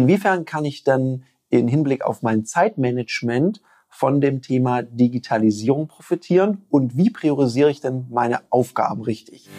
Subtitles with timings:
[0.00, 6.96] Inwiefern kann ich dann in Hinblick auf mein Zeitmanagement von dem Thema Digitalisierung profitieren und
[6.96, 9.50] wie priorisiere ich denn meine Aufgaben richtig?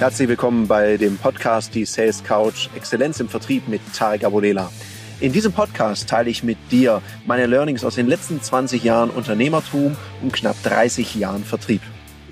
[0.00, 4.72] Herzlich willkommen bei dem Podcast Die Sales Couch Exzellenz im Vertrieb mit Tarek Abodela.
[5.20, 9.96] In diesem Podcast teile ich mit dir meine Learnings aus den letzten 20 Jahren Unternehmertum
[10.22, 11.82] und knapp 30 Jahren Vertrieb.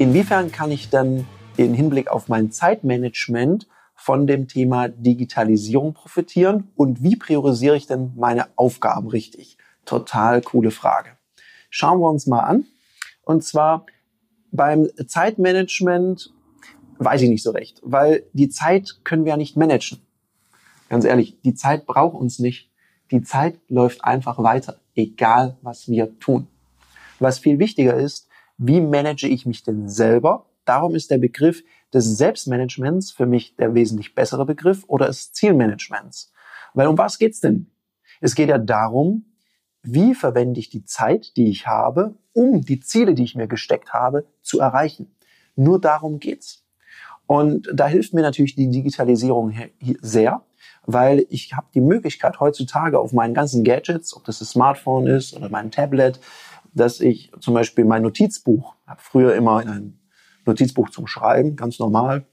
[0.00, 1.26] Inwiefern kann ich dann
[1.58, 8.12] in Hinblick auf mein Zeitmanagement von dem Thema Digitalisierung profitieren und wie priorisiere ich denn
[8.16, 9.58] meine Aufgaben richtig?
[9.84, 11.10] Total coole Frage.
[11.68, 12.64] Schauen wir uns mal an.
[13.24, 13.84] Und zwar
[14.52, 16.32] beim Zeitmanagement
[16.96, 20.00] weiß ich nicht so recht, weil die Zeit können wir ja nicht managen.
[20.88, 22.70] Ganz ehrlich, die Zeit braucht uns nicht.
[23.10, 26.46] Die Zeit läuft einfach weiter, egal was wir tun.
[27.18, 28.29] Was viel wichtiger ist,
[28.62, 30.44] wie manage ich mich denn selber?
[30.66, 31.64] Darum ist der Begriff
[31.94, 36.30] des Selbstmanagements für mich der wesentlich bessere Begriff oder des Zielmanagements.
[36.74, 37.70] Weil um was geht's denn?
[38.20, 39.24] Es geht ja darum,
[39.82, 43.94] wie verwende ich die Zeit, die ich habe, um die Ziele, die ich mir gesteckt
[43.94, 45.16] habe, zu erreichen.
[45.56, 46.62] Nur darum geht's.
[47.26, 49.54] Und da hilft mir natürlich die Digitalisierung
[50.02, 50.42] sehr,
[50.84, 55.34] weil ich habe die Möglichkeit heutzutage auf meinen ganzen Gadgets, ob das das Smartphone ist
[55.34, 56.20] oder mein Tablet,
[56.72, 60.00] dass ich zum Beispiel mein Notizbuch, habe früher immer in ein
[60.46, 62.26] Notizbuch zum Schreiben, ganz normal,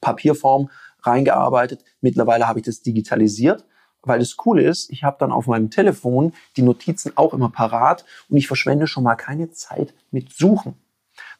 [0.00, 0.70] Papierform
[1.02, 1.84] reingearbeitet.
[2.00, 3.64] Mittlerweile habe ich das digitalisiert,
[4.02, 8.04] weil das Coole ist, ich habe dann auf meinem Telefon die Notizen auch immer parat
[8.28, 10.74] und ich verschwende schon mal keine Zeit mit Suchen.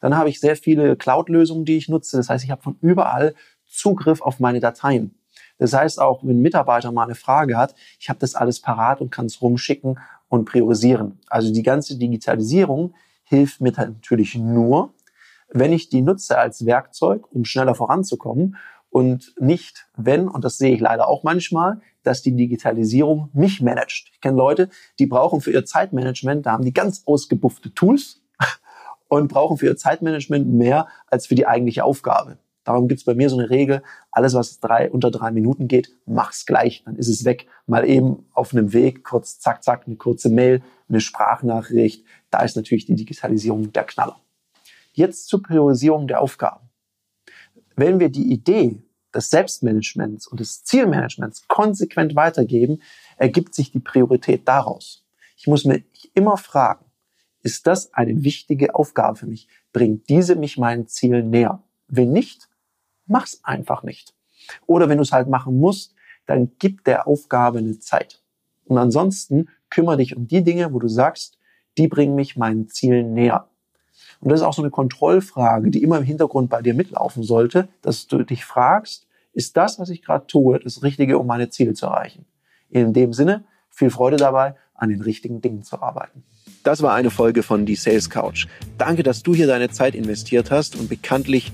[0.01, 2.17] Dann habe ich sehr viele Cloud-Lösungen, die ich nutze.
[2.17, 3.33] Das heißt, ich habe von überall
[3.65, 5.15] Zugriff auf meine Dateien.
[5.59, 9.01] Das heißt auch, wenn ein Mitarbeiter mal eine Frage hat, ich habe das alles parat
[9.01, 11.19] und kann es rumschicken und priorisieren.
[11.27, 14.93] Also die ganze Digitalisierung hilft mir natürlich nur,
[15.51, 18.55] wenn ich die nutze als Werkzeug, um schneller voranzukommen
[18.89, 24.09] und nicht, wenn, und das sehe ich leider auch manchmal, dass die Digitalisierung mich managt.
[24.13, 28.21] Ich kenne Leute, die brauchen für ihr Zeitmanagement, da haben die ganz ausgebuffte Tools
[29.09, 32.37] und brauchen für ihr Zeitmanagement mehr als für die eigentliche Aufgabe.
[32.69, 33.81] Darum gibt's bei mir so eine Regel,
[34.11, 37.47] alles was drei, unter drei Minuten geht, mach's gleich, dann ist es weg.
[37.65, 42.05] Mal eben auf einem Weg, kurz zack, zack, eine kurze Mail, eine Sprachnachricht.
[42.29, 44.21] Da ist natürlich die Digitalisierung der Knaller.
[44.93, 46.69] Jetzt zur Priorisierung der Aufgaben.
[47.75, 48.77] Wenn wir die Idee
[49.15, 52.83] des Selbstmanagements und des Zielmanagements konsequent weitergeben,
[53.17, 55.07] ergibt sich die Priorität daraus.
[55.37, 55.81] Ich muss mir
[56.13, 56.85] immer fragen,
[57.41, 59.47] ist das eine wichtige Aufgabe für mich?
[59.73, 61.63] Bringt diese mich meinen Zielen näher?
[61.87, 62.48] Wenn nicht,
[63.09, 64.13] mach's einfach nicht.
[64.65, 68.21] Oder wenn du es halt machen musst, dann gib der Aufgabe eine Zeit.
[68.65, 71.37] Und ansonsten kümmere dich um die Dinge, wo du sagst,
[71.77, 73.47] die bringen mich meinen Zielen näher.
[74.21, 77.69] Und das ist auch so eine Kontrollfrage, die immer im Hintergrund bei dir mitlaufen sollte,
[77.81, 81.73] dass du dich fragst, ist das, was ich gerade tue, das Richtige, um meine Ziele
[81.73, 82.25] zu erreichen?
[82.69, 86.23] In dem Sinne, viel Freude dabei, an den richtigen Dingen zu arbeiten.
[86.63, 88.47] Das war eine Folge von Die Sales Couch.
[88.77, 91.53] Danke, dass du hier deine Zeit investiert hast und bekanntlich